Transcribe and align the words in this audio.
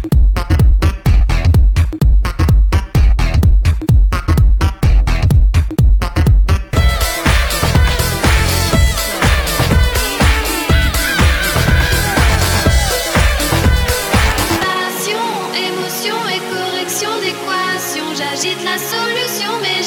Passion, 0.00 0.12
émotion 15.56 16.14
et 16.28 16.40
correction 16.48 17.10
d'équation, 17.20 18.04
j'agite 18.14 18.62
la 18.64 18.78
solution. 18.78 19.77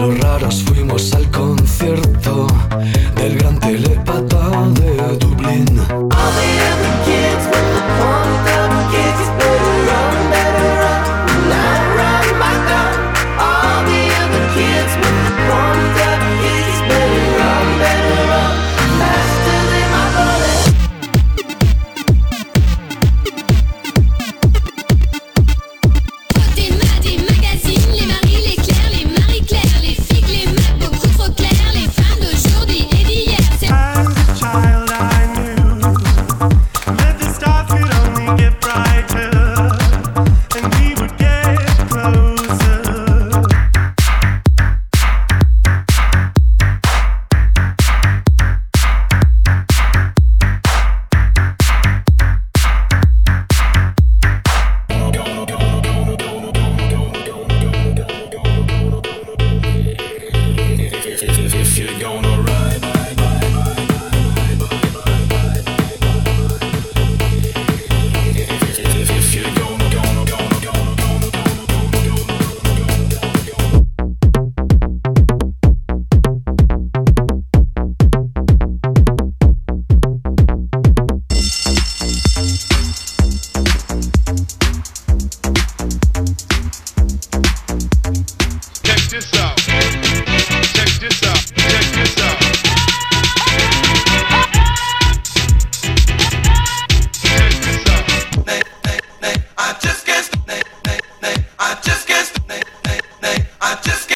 Los 0.00 0.18
raros 0.18 0.62
fuimos 0.62 1.12
al 1.12 1.30
concierto 1.30 2.46
del 3.16 3.36
gran 3.36 3.60
telepata 3.60 4.66
de 4.80 4.96
don't 62.18 62.49